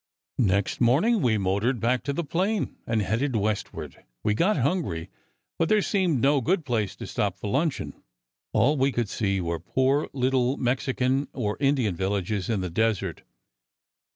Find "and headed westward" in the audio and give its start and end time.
2.87-4.03